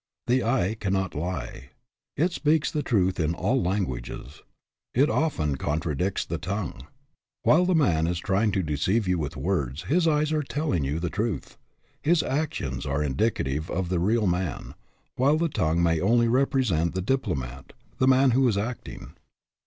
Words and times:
The 0.25 0.43
eye 0.43 0.75
cannot 0.79 1.13
lie. 1.13 1.69
It 2.17 2.31
speaks 2.31 2.71
the 2.71 2.81
truth 2.81 3.19
in 3.19 3.35
all 3.35 3.61
languages. 3.61 4.41
It 4.95 5.11
often 5.11 5.57
contradicts 5.57 6.25
the 6.25 6.39
tongue. 6.39 6.87
While 7.43 7.65
the 7.67 7.75
man 7.75 8.07
is 8.07 8.17
trying 8.17 8.51
to 8.53 8.63
de 8.63 8.77
ceive 8.77 9.07
you 9.07 9.19
with 9.19 9.37
words, 9.37 9.83
his 9.83 10.07
eyes 10.07 10.31
are 10.31 10.41
telling 10.41 10.83
you 10.83 10.99
the 10.99 11.11
truth; 11.11 11.55
his 12.01 12.23
actions 12.23 12.83
are 12.83 13.03
indicative 13.03 13.69
of 13.69 13.89
the 13.89 13.99
real 13.99 14.25
man, 14.25 14.73
while 15.17 15.37
the 15.37 15.49
tongue 15.49 15.83
may 15.83 15.99
only 15.99 16.27
represent 16.27 16.95
the 16.95 17.03
diplomat, 17.03 17.71
the 17.99 18.07
man 18.07 18.31
who 18.31 18.47
is 18.47 18.57
acting. 18.57 19.11